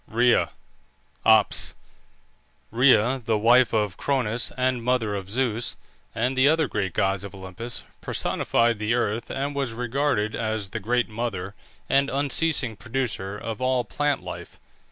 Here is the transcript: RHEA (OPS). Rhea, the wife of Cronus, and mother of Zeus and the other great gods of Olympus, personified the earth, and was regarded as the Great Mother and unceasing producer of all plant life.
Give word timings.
RHEA 0.09 0.49
(OPS). 1.27 1.75
Rhea, 2.71 3.21
the 3.23 3.37
wife 3.37 3.71
of 3.71 3.97
Cronus, 3.97 4.51
and 4.57 4.81
mother 4.83 5.13
of 5.13 5.29
Zeus 5.29 5.75
and 6.15 6.35
the 6.35 6.47
other 6.49 6.67
great 6.67 6.93
gods 6.93 7.23
of 7.23 7.35
Olympus, 7.35 7.83
personified 8.01 8.79
the 8.79 8.95
earth, 8.95 9.29
and 9.29 9.53
was 9.53 9.73
regarded 9.73 10.35
as 10.35 10.69
the 10.69 10.79
Great 10.79 11.07
Mother 11.07 11.53
and 11.87 12.09
unceasing 12.09 12.75
producer 12.75 13.37
of 13.37 13.61
all 13.61 13.83
plant 13.83 14.23
life. 14.23 14.59